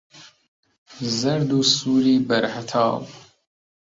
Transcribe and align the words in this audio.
زەرد 1.19 1.49
و 1.57 1.59
سووری 1.73 2.17
بەر 2.27 2.43
هەتاوە 2.55 2.99